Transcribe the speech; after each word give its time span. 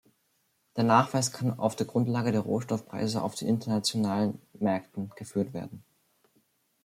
Der 0.77 0.83
Nachweis 0.83 1.31
kann 1.31 1.59
auf 1.59 1.75
der 1.75 1.85
Grundlage 1.85 2.31
der 2.31 2.41
Rohstoffpreise 2.41 3.21
auf 3.21 3.35
den 3.35 3.47
internationalen 3.47 4.39
Märkten 4.53 5.11
geführt 5.15 5.53
werden. 5.53 5.83